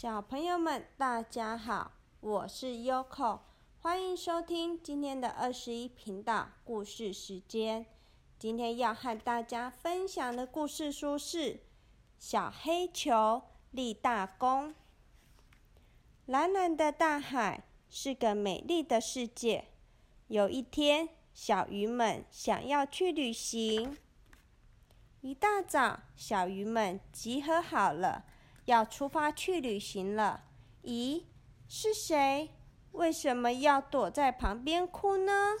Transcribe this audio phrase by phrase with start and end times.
[0.00, 3.40] 小朋友们，大家好，我是 Yoko，
[3.80, 7.84] 欢迎收听今天的二十一频道故事时间。
[8.38, 11.52] 今天要和大家分享的故事书是
[12.18, 13.42] 《小黑球
[13.72, 14.70] 立大功》。
[16.24, 19.66] 蓝蓝的大海是个美丽的世界。
[20.28, 23.98] 有一天，小鱼们想要去旅行。
[25.20, 28.24] 一大早，小鱼们集合好了。
[28.64, 30.44] 要出发去旅行了。
[30.84, 31.24] 咦，
[31.68, 32.50] 是谁？
[32.92, 35.56] 为什么要躲在旁边哭呢？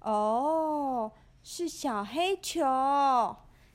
[0.00, 2.62] 哦，是小黑球。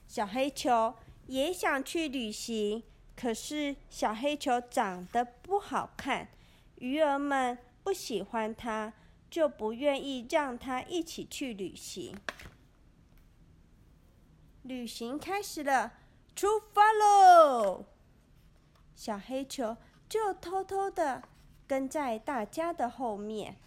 [0.06, 2.84] 小黑球也想去旅行，
[3.16, 6.30] 可是小黑球长得不好看，
[6.76, 8.94] 鱼儿们不喜欢它，
[9.30, 12.16] 就不愿意让它一起去旅行。
[14.64, 15.94] 旅行开始了。
[16.38, 17.86] 出发喽！
[18.96, 19.76] 小黑球
[20.08, 21.24] 就偷偷的
[21.68, 23.58] 跟在大家的后面。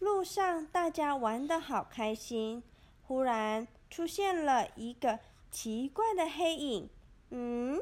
[0.00, 2.62] 路上大家玩的好开心，
[3.04, 5.18] 忽然出现了一个
[5.50, 6.90] 奇怪的黑影。
[7.30, 7.80] 嗯，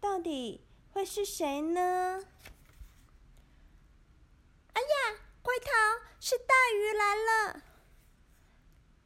[0.00, 2.24] 到底会是谁呢？
[4.72, 5.70] 哎呀，快逃！
[6.18, 7.62] 是大鱼来了。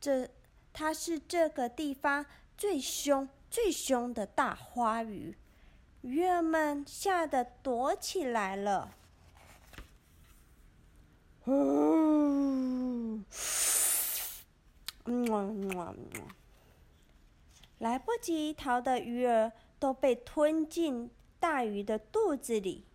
[0.01, 0.31] 这，
[0.73, 2.25] 它是这个地方。
[2.57, 5.37] 最凶、最凶的大花鱼，
[6.03, 8.95] 鱼儿们吓得躲起来了。
[11.47, 13.25] 嗯，
[17.79, 22.87] 来不及逃的鱼儿都被吞进大鱼的肚子里。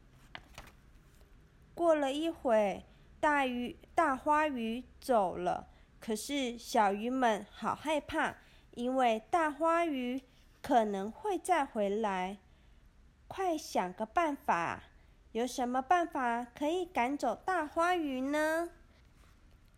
[1.75, 2.83] 过了一会，
[3.19, 5.67] 大鱼、大花鱼走了，
[5.99, 8.37] 可是小鱼们好害怕。
[8.71, 10.21] 因为大花鱼
[10.61, 12.37] 可能会再回来，
[13.27, 14.83] 快想个办法！
[15.31, 18.69] 有什么办法可以赶走大花鱼呢？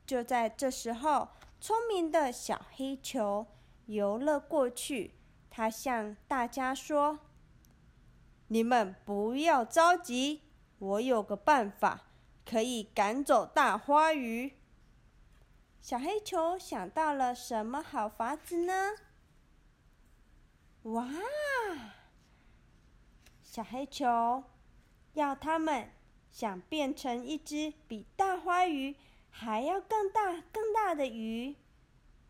[0.06, 1.28] 就在这时候，
[1.60, 3.46] 聪明的小黑球
[3.86, 5.16] 游了过去，
[5.50, 7.20] 他向大家说
[8.48, 10.44] ：“你们不要着急，
[10.80, 12.04] 我有个办法
[12.46, 14.54] 可以赶走大花鱼。”
[15.82, 18.92] 小黑球想到了什么好法子呢？
[20.84, 21.10] 哇！
[23.42, 24.44] 小黑球
[25.14, 25.90] 要他们
[26.32, 28.96] 想变成一只比大花鱼
[29.32, 31.56] 还要更大、更大的鱼。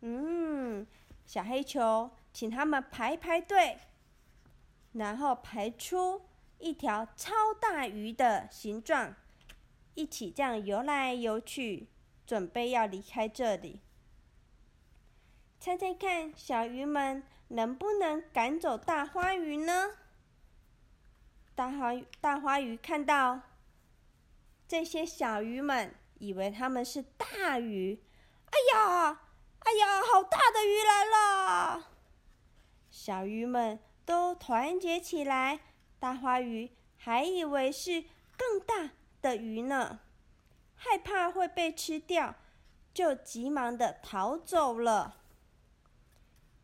[0.00, 0.86] 嗯，
[1.26, 3.78] 小黑球请他们排排队，
[4.92, 6.22] 然后排出
[6.58, 9.14] 一条超大鱼的形状，
[9.94, 11.86] 一起这样游来游去。
[12.32, 13.82] 准备要离开这里，
[15.60, 19.98] 猜猜看，小鱼们能不能赶走大花鱼呢？
[21.54, 23.42] 大花大花鱼看到
[24.66, 28.02] 这些小鱼们，以为他们是大鱼。
[28.46, 29.20] 哎呀，
[29.58, 31.90] 哎呀，好大的鱼来了！
[32.88, 35.60] 小鱼们都团结起来，
[35.98, 38.02] 大花鱼还以为是
[38.38, 40.00] 更大的鱼呢。
[40.84, 42.34] 害怕会被吃掉，
[42.92, 45.18] 就急忙的逃走了。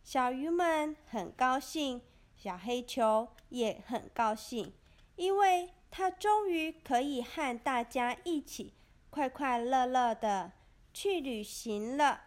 [0.02, 2.02] 小鱼们很高兴，
[2.36, 4.74] 小黑球也很高兴，
[5.14, 8.74] 因为它终于可以和大家一起
[9.08, 10.50] 快快乐乐的
[10.92, 12.22] 去旅行了。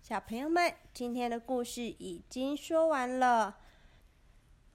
[0.00, 3.58] 小朋友们，今天的故事已经说完了。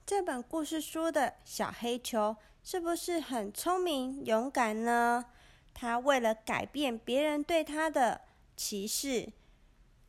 [0.04, 5.24] 这本故事书的小黑球是不是很聪明勇敢呢？
[5.80, 8.22] 他为了改变别人对他的
[8.56, 9.28] 歧视，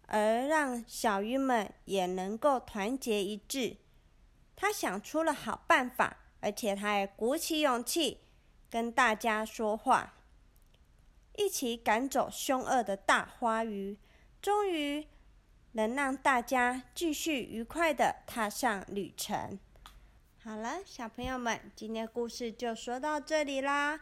[0.07, 3.77] 而让小鱼们也能够团结一致。
[4.55, 8.21] 他想出了好办法，而且他还鼓起勇气
[8.67, 10.15] 跟大家说话，
[11.35, 13.95] 一起赶走凶恶的大花鱼，
[14.41, 15.05] 终于
[15.73, 19.59] 能让大家继续愉快的踏上旅程。
[20.43, 23.99] 好了，小朋友们，今天故事就说到这里啦。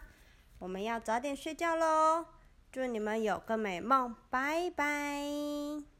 [0.59, 2.25] 我们要早点睡觉喽，
[2.71, 5.96] 祝你们有个美梦，拜拜。